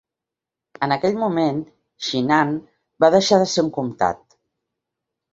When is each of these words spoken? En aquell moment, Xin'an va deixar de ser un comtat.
En 0.85 0.93
aquell 0.93 1.17
moment, 1.23 1.59
Xin'an 2.07 2.53
va 3.05 3.09
deixar 3.17 3.39
de 3.43 3.49
ser 3.51 3.65
un 3.65 3.69
comtat. 3.77 4.23